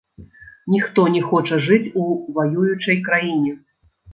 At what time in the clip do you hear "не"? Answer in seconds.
1.17-1.21